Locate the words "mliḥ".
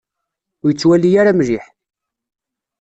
1.37-1.65